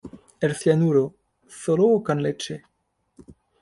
[0.39, 1.13] El cianuro
[1.45, 2.63] ¿solo o con leche?